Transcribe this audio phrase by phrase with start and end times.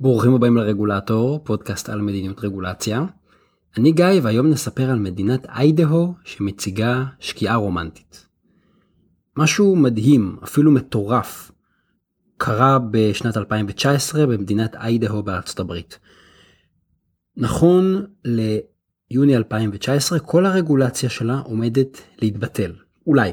[0.00, 3.04] ברוכים הבאים לרגולטור, פודקאסט על מדיניות רגולציה.
[3.76, 8.26] אני גיא והיום נספר על מדינת איידהו שמציגה שקיעה רומנטית.
[9.36, 11.52] משהו מדהים, אפילו מטורף,
[12.36, 15.98] קרה בשנת 2019 במדינת איידהו בארצות הברית.
[17.36, 22.72] נכון ליוני 2019 כל הרגולציה שלה עומדת להתבטל,
[23.06, 23.32] אולי.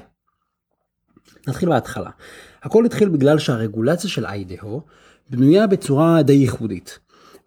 [1.48, 2.10] נתחיל בהתחלה.
[2.64, 4.82] הכל התחיל בגלל שהרגולציה של איידהו
[5.30, 7.00] בנויה בצורה די ייחודית.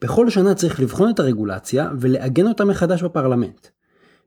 [0.03, 3.67] בכל שנה צריך לבחון את הרגולציה ולעגן אותה מחדש בפרלמנט.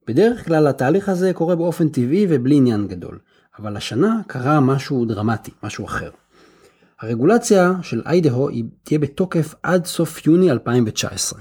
[0.07, 3.19] בדרך כלל התהליך הזה קורה באופן טבעי ובלי עניין גדול,
[3.59, 6.09] אבל השנה קרה משהו דרמטי, משהו אחר.
[6.99, 11.39] הרגולציה של איידהו היא תהיה בתוקף עד סוף יוני 2019.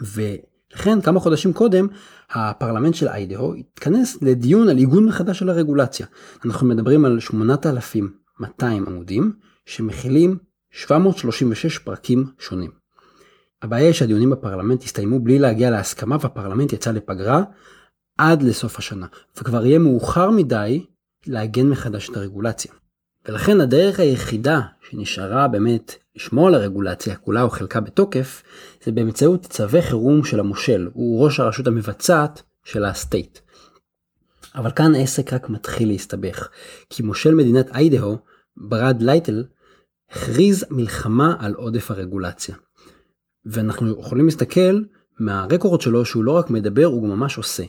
[0.00, 1.86] ולכן כמה חודשים קודם
[2.30, 6.06] הפרלמנט של איידהו התכנס לדיון על עיגון מחדש של הרגולציה.
[6.44, 9.32] אנחנו מדברים על 8,200 עמודים
[9.66, 10.38] שמכילים
[10.72, 12.70] 736 פרקים שונים.
[13.62, 17.42] הבעיה היא שהדיונים בפרלמנט הסתיימו בלי להגיע להסכמה והפרלמנט יצא לפגרה
[18.18, 19.06] עד לסוף השנה,
[19.36, 20.86] וכבר יהיה מאוחר מדי
[21.26, 22.72] לעגן מחדש את הרגולציה.
[23.26, 28.42] ולכן הדרך היחידה שנשארה באמת לשמור על הרגולציה כולה או חלקה בתוקף,
[28.84, 33.38] זה באמצעות צווי חירום של המושל, הוא ראש הרשות המבצעת של הסטייט.
[34.54, 36.48] אבל כאן העסק רק מתחיל להסתבך,
[36.90, 38.18] כי מושל מדינת איידהו,
[38.56, 39.44] ברד לייטל,
[40.12, 42.54] הכריז מלחמה על עודף הרגולציה.
[43.46, 44.80] ואנחנו יכולים להסתכל
[45.20, 47.62] מהרקורד שלו שהוא לא רק מדבר הוא גם ממש עושה.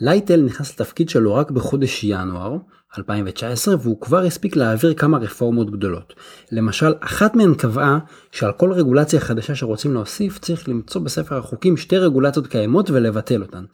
[0.00, 2.56] לייטל נכנס לתפקיד שלו רק בחודש ינואר
[2.98, 6.14] 2019 והוא כבר הספיק להעביר כמה רפורמות גדולות.
[6.52, 7.98] למשל אחת מהן קבעה
[8.32, 13.64] שעל כל רגולציה חדשה שרוצים להוסיף צריך למצוא בספר החוקים שתי רגולציות קיימות ולבטל אותן.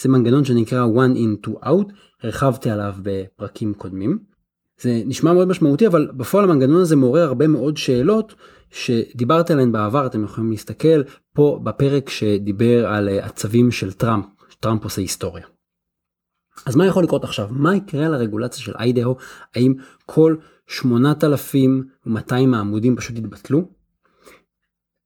[0.00, 1.92] זה מנגנון שנקרא one in two out
[2.22, 4.31] הרחבתי עליו בפרקים קודמים.
[4.80, 8.34] זה נשמע מאוד משמעותי אבל בפועל המנגנון הזה מעורר הרבה מאוד שאלות
[8.70, 11.02] שדיברתי עליהן בעבר אתם יכולים להסתכל
[11.34, 14.24] פה בפרק שדיבר על אה, הצווים של טראמפ
[14.62, 15.44] טראמפ עושה היסטוריה.
[16.66, 19.16] אז מה יכול לקרות עכשיו מה יקרה לרגולציה של איידהו
[19.54, 19.74] האם
[20.06, 20.36] כל
[20.66, 23.68] 8200 העמודים פשוט יתבטלו?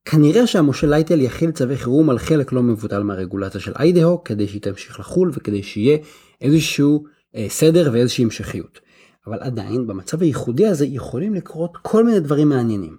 [0.05, 4.61] כנראה שהמושל לייטל יכיל צווי חירום על חלק לא מבוטל מהרגולציה של איידהו כדי שהיא
[4.61, 5.97] תמשיך לחול וכדי שיהיה
[6.41, 7.05] איזשהו
[7.35, 8.79] אה, סדר ואיזושהי המשכיות.
[9.27, 12.97] אבל עדיין במצב הייחודי הזה יכולים לקרות כל מיני דברים מעניינים.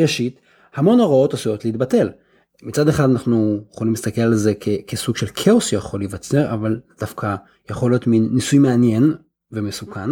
[0.00, 0.40] ראשית,
[0.74, 2.10] המון הוראות עשויות להתבטל.
[2.62, 7.36] מצד אחד אנחנו יכולים להסתכל על זה כ- כסוג של כאוס שיכול להיווצר, אבל דווקא
[7.70, 9.14] יכול להיות מין ניסוי מעניין
[9.52, 10.10] ומסוכן,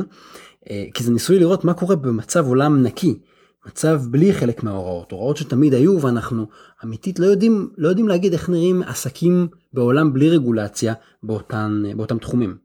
[0.70, 3.18] אה, כי זה ניסוי לראות מה קורה במצב עולם נקי,
[3.66, 6.46] מצב בלי חלק מההוראות, הוראות שתמיד היו ואנחנו
[6.84, 12.56] אמיתית לא יודעים, לא יודעים להגיד איך נראים עסקים בעולם בלי רגולציה באותן, באותם תחומים.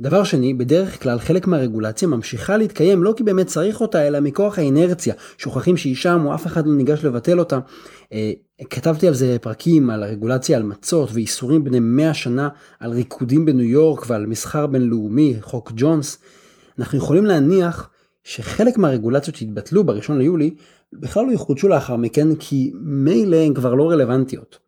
[0.00, 4.58] דבר שני, בדרך כלל חלק מהרגולציה ממשיכה להתקיים לא כי באמת צריך אותה, אלא מכוח
[4.58, 5.14] האינרציה.
[5.38, 7.58] שוכחים שהיא שם או אף אחד לא ניגש לבטל אותה.
[8.12, 8.32] אה,
[8.70, 12.48] כתבתי על זה פרקים, על הרגולציה על מצות ואיסורים בני 100 שנה,
[12.80, 16.18] על ריקודים בניו יורק ועל מסחר בינלאומי, חוק ג'ונס.
[16.78, 17.90] אנחנו יכולים להניח
[18.24, 20.54] שחלק מהרגולציות שהתבטלו ב-1 ליולי
[20.92, 24.58] בכלל לא יחודשו לאחר מכן כי מילא הן כבר לא רלוונטיות.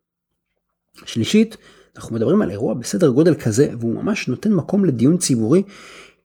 [1.05, 1.57] שלישית,
[1.97, 5.63] אנחנו מדברים על אירוע בסדר גודל כזה והוא ממש נותן מקום לדיון ציבורי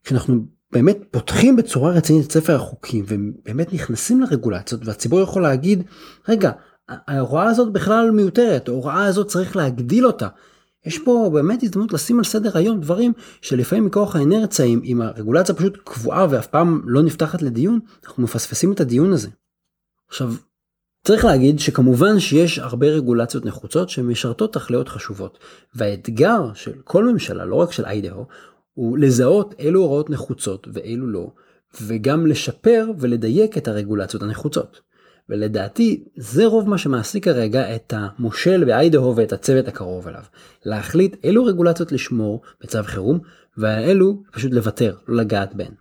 [0.04, 5.82] כשאנחנו באמת פותחים בצורה רצינית את ספר החוקים ובאמת נכנסים לרגולציות והציבור יכול להגיד
[6.28, 6.50] רגע
[6.88, 10.28] ההוראה הזאת בכלל מיותרת ההוראה הזאת צריך להגדיל אותה.
[10.86, 13.12] יש פה באמת הזדמנות לשים על סדר היום דברים
[13.42, 18.72] שלפעמים מכוח האנרציה אם, אם הרגולציה פשוט קבועה ואף פעם לא נפתחת לדיון אנחנו מפספסים
[18.72, 19.28] את הדיון הזה.
[20.08, 20.34] עכשיו
[21.04, 25.38] צריך להגיד שכמובן שיש הרבה רגולציות נחוצות שמשרתות תכליות חשובות
[25.74, 28.26] והאתגר של כל ממשלה לא רק של איידהו
[28.74, 31.30] הוא לזהות אילו הוראות נחוצות ואילו לא
[31.82, 34.80] וגם לשפר ולדייק את הרגולציות הנחוצות.
[35.28, 40.22] ולדעתי זה רוב מה שמעסיק כרגע את המושל באיידהו ואת הצוות הקרוב אליו.
[40.64, 43.18] להחליט אילו רגולציות לשמור בצו חירום
[43.56, 45.72] ואילו פשוט לוותר, לא לגעת בהן.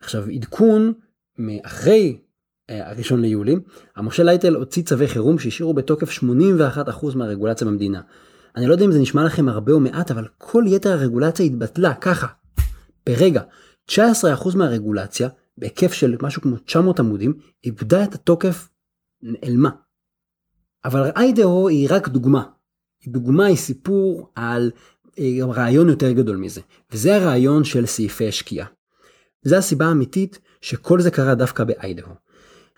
[0.00, 0.92] עכשיו עדכון
[1.38, 2.27] מאחרי אה,
[2.68, 3.56] הראשון ליולי,
[3.96, 8.00] המושל לייטל הוציא צווי חירום שהשאירו בתוקף 81% מהרגולציה במדינה.
[8.56, 11.94] אני לא יודע אם זה נשמע לכם הרבה או מעט, אבל כל יתר הרגולציה התבטלה
[11.94, 12.26] ככה,
[13.06, 13.42] ברגע.
[13.90, 13.94] 19%
[14.56, 15.28] מהרגולציה,
[15.58, 17.34] בהיקף של משהו כמו 900 עמודים,
[17.64, 18.68] איבדה את התוקף,
[19.22, 19.70] נעלמה.
[20.84, 22.42] אבל איידהו היא רק דוגמה.
[23.04, 24.70] היא דוגמה, היא סיפור על
[25.18, 26.60] אה, רעיון יותר גדול מזה,
[26.92, 28.66] וזה הרעיון של סעיפי השקיעה.
[29.42, 32.08] זו הסיבה האמיתית שכל זה קרה דווקא באיידהו.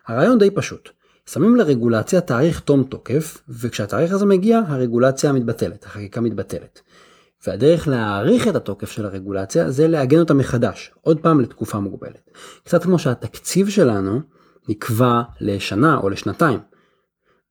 [0.06, 0.88] הרעיון די פשוט.
[1.26, 6.80] שמים לרגולציה תאריך תום תוקף, וכשהתאריך הזה מגיע, הרגולציה מתבטלת, החקיקה מתבטלת.
[7.46, 12.30] והדרך להאריך את התוקף של הרגולציה זה לעגן אותה מחדש, עוד פעם לתקופה מוגבלת.
[12.64, 14.20] קצת כמו שהתקציב שלנו
[14.68, 16.58] נקבע לשנה או לשנתיים,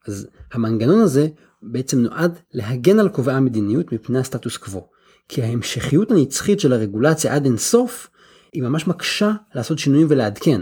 [0.07, 1.27] אז המנגנון הזה
[1.61, 4.87] בעצם נועד להגן על קובעי המדיניות מפני הסטטוס קוו.
[5.29, 8.09] כי ההמשכיות הנצחית של הרגולציה עד אינסוף
[8.53, 10.61] היא ממש מקשה לעשות שינויים ולעדכן.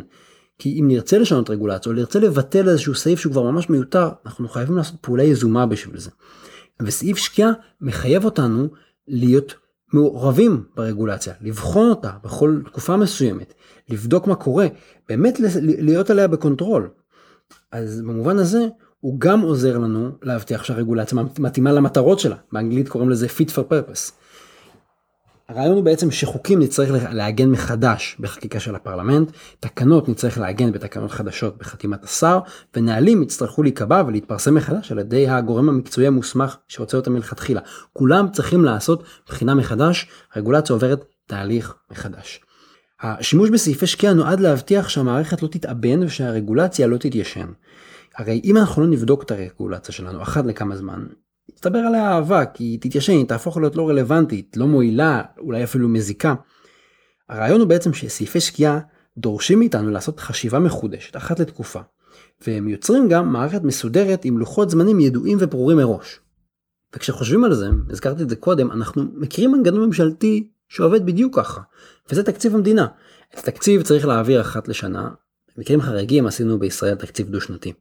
[0.60, 4.50] כי אם נרצה לשנות רגולציה או נרצה לבטל איזשהו סעיף שהוא כבר ממש מיותר, אנחנו
[4.50, 6.10] חייבים לעשות פעולה יזומה בשביל זה.
[6.82, 7.52] וסעיף שקיעה
[7.82, 8.68] מחייב אותנו
[9.08, 9.54] להיות
[9.94, 13.54] מעורבים ברגולציה, לבחון אותה בכל תקופה מסוימת,
[13.90, 14.68] לבדוק מה קורה,
[15.10, 16.90] באמת להיות עליה ב control.
[17.72, 18.68] אז במובן הזה
[19.00, 24.12] הוא גם עוזר לנו להבטיח שהרגולציה מתאימה למטרות שלה, באנגלית קוראים לזה fit for purpose.
[25.50, 31.58] הרעיון הוא בעצם שחוקים נצטרך לעגן מחדש בחקיקה של הפרלמנט, תקנות נצטרך לעגן בתקנות חדשות
[31.58, 32.40] בחתימת השר,
[32.76, 37.62] ונהלים יצטרכו להיקבע ולהתפרסם מחדש על ידי הגורם המקצועי המוסמך שרוצה אותם מלכתחילה.
[37.94, 42.42] כולם צריכים לעשות בחינה מחדש, הרגולציה עוברת תהליך מחדש.
[43.02, 47.48] השימוש בסעיפי שקיעה נועד להבטיח שהמערכת לא תתאבן ושהרגולציה לא תתיישן.
[48.16, 51.06] הרי אם אנחנו לא נבדוק את הרגולציה שלנו אחת לכמה זמן,
[51.52, 55.90] תצטבר עליה אהבה, כי היא תתיישן, היא תהפוך להיות לא רלוונטית, לא מועילה, אולי אפילו
[55.90, 56.36] מזיקה.
[57.30, 58.80] הרעיון הוא בעצם שסעיפי שקיעה
[59.18, 61.80] דורשים מאיתנו לעשות חשיבה מחודשת, אחת לתקופה.
[62.48, 66.20] והם יוצרים גם מערכת מסודרת עם לוחות זמנים ידועים וברורים מראש.
[66.96, 71.62] וכשחושבים על זה, הזכרתי את זה קודם, אנחנו מכירים מנגנון ממשלתי שעובד בדיוק ככה,
[72.12, 72.88] וזה תקציב המדינה.
[73.34, 75.10] את התקציב צריך להעביר אחת לשנה,
[75.58, 77.74] במקרים חריגים עשינו בישראל תקציב דו שנתי.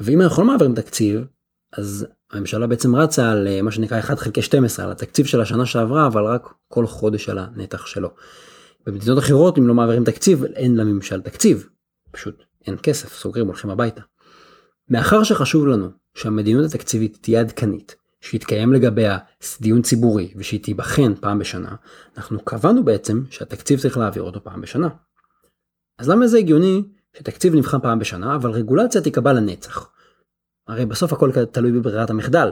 [0.00, 1.24] ואם אנחנו לא מעבירים תקציב,
[1.72, 5.66] אז הממשלה בעצם רצה על אה, מה שנקרא 1 חלקי 12 על התקציב של השנה
[5.66, 8.10] שעברה אבל רק כל חודש על הנתח שלו.
[8.86, 11.68] במדינות אחרות אם לא מעבירים תקציב אין לממשל תקציב
[12.10, 14.02] פשוט אין כסף סוגרים הולכים הביתה.
[14.88, 19.18] מאחר שחשוב לנו שהמדיניות התקציבית תהיה עדכנית שיתקיים לגביה
[19.60, 21.74] דיון ציבורי ושהיא תיבחן פעם בשנה
[22.16, 24.88] אנחנו קבענו בעצם שהתקציב צריך להעביר אותו פעם בשנה.
[25.98, 26.82] אז למה זה הגיוני
[27.18, 29.88] שתקציב נבחן פעם בשנה אבל רגולציה תיקבע לנצח.
[30.68, 32.50] הרי בסוף הכל תלוי בברירת המחדל.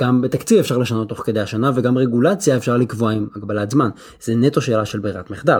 [0.00, 3.90] גם בתקציב אפשר לשנות תוך כדי השנה וגם רגולציה אפשר לקבוע עם הגבלת זמן.
[4.20, 5.58] זה נטו שאלה של ברירת מחדל.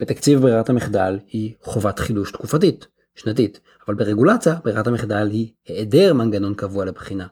[0.00, 6.54] בתקציב ברירת המחדל היא חובת חידוש תקופתית, שנתית, אבל ברגולציה ברירת המחדל היא היעדר מנגנון
[6.54, 7.26] קבוע לבחינה.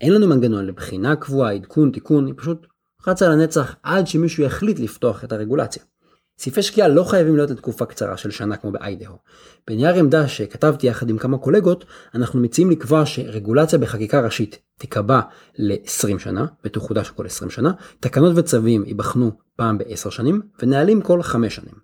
[0.00, 2.66] אין לנו מנגנון לבחינה קבועה, עדכון, תיקון, היא פשוט
[3.06, 5.82] רצה לנצח עד שמישהו יחליט לפתוח את הרגולציה.
[6.38, 9.14] סעיפי שקיעה לא חייבים להיות לתקופה קצרה של שנה כמו באיידהו.
[9.66, 15.20] בנייר עמדה שכתבתי יחד עם כמה קולגות, אנחנו מציעים לקבוע שרגולציה בחקיקה ראשית תיקבע
[15.58, 21.54] ל-20 שנה, ותחודש כל 20 שנה, תקנות וצווים ייבחנו פעם ב-10 שנים, ונהלים כל 5
[21.54, 21.74] שנים.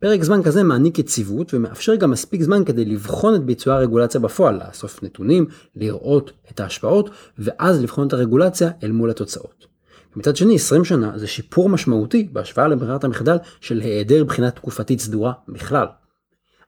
[0.00, 4.60] פרק זמן כזה מעניק יציבות ומאפשר גם מספיק זמן כדי לבחון את ביצוע הרגולציה בפועל,
[4.66, 5.46] לאסוף נתונים,
[5.76, 9.69] לראות את ההשפעות, ואז לבחון את הרגולציה אל מול התוצאות.
[10.16, 15.32] מצד שני 20 שנה זה שיפור משמעותי בהשוואה לברירת המחדל של היעדר בחינה תקופתית סדורה
[15.48, 15.86] בכלל.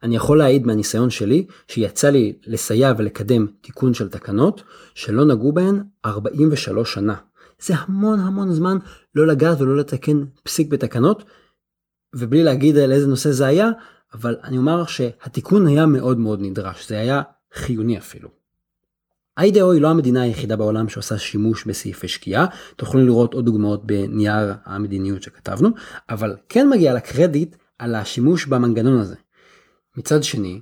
[0.03, 4.63] אני יכול להעיד מהניסיון שלי שיצא לי לסייע ולקדם תיקון של תקנות
[4.95, 7.15] שלא נגעו בהן 43 שנה.
[7.61, 8.79] זה המון המון זמן
[9.15, 11.25] לא לגעת ולא לתקן פסיק בתקנות
[12.17, 13.71] ובלי להגיד על איזה נושא זה היה
[14.15, 17.23] אבל אני אומר שהתיקון היה מאוד מאוד נדרש זה היה
[17.55, 18.42] חיוני אפילו.
[19.41, 22.47] IDO היא לא המדינה היחידה בעולם שעושה שימוש בסעיפי שקיעה,
[22.77, 25.69] תוכלו לראות עוד דוגמאות בנייר המדיניות שכתבנו,
[26.11, 29.17] אבל כן מגיע לה קרדיט על השימוש במנגנון הזה.
[29.97, 30.61] מצד שני,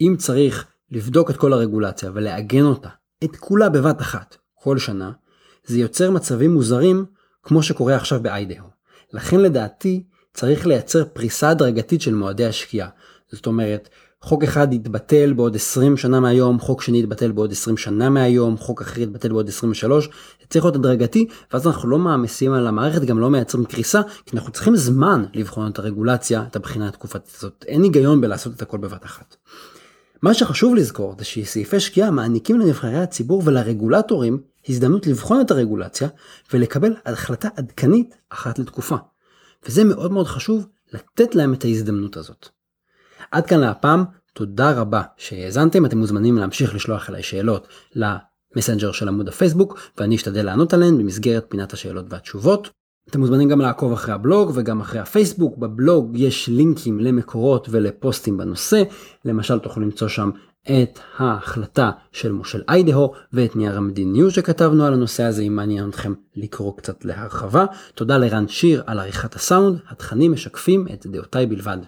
[0.00, 2.88] אם צריך לבדוק את כל הרגולציה ולעגן אותה,
[3.24, 5.12] את כולה בבת אחת, כל שנה,
[5.66, 7.04] זה יוצר מצבים מוזרים
[7.42, 8.62] כמו שקורה עכשיו ב-IDO.
[9.12, 10.04] לכן לדעתי
[10.34, 12.88] צריך לייצר פריסה הדרגתית של מועדי השקיעה.
[13.32, 13.88] זאת אומרת,
[14.22, 18.82] חוק אחד יתבטל בעוד 20 שנה מהיום, חוק שני יתבטל בעוד 20 שנה מהיום, חוק
[18.82, 20.08] אחר יתבטל בעוד 23,
[20.40, 24.36] זה צריך להיות הדרגתי, ואז אנחנו לא מעמיסים על המערכת, גם לא מייצרים קריסה, כי
[24.36, 28.78] אנחנו צריכים זמן לבחון את הרגולציה, את הבחינה התקופתית הזאת, אין היגיון בלעשות את הכל
[28.78, 29.36] בבת אחת.
[30.22, 34.38] מה שחשוב לזכור זה שסעיפי שקיעה מעניקים לנבחרי הציבור ולרגולטורים
[34.68, 36.08] הזדמנות לבחון את הרגולציה
[36.52, 38.96] ולקבל החלטה עדכנית אחת לתקופה.
[39.66, 42.61] וזה מאוד מאוד חשוב לתת להם את ההזדמנות הזאת.
[43.32, 49.28] עד כאן להפעם, תודה רבה שהאזנתם, אתם מוזמנים להמשיך לשלוח אליי שאלות למסנג'ר של עמוד
[49.28, 52.70] הפייסבוק, ואני אשתדל לענות עליהן במסגרת פינת השאלות והתשובות.
[53.10, 58.82] אתם מוזמנים גם לעקוב אחרי הבלוג וגם אחרי הפייסבוק, בבלוג יש לינקים למקורות ולפוסטים בנושא,
[59.24, 60.30] למשל תוכלו למצוא שם
[60.62, 66.14] את ההחלטה של מושל איידהו ואת נייר המדיניות שכתבנו על הנושא הזה אם מעניין אתכם
[66.36, 67.64] לקרוא קצת להרחבה.
[67.94, 71.78] תודה לרן שיר על עריכת הסאונד, התכנים משקפים את דעותיי בלבד.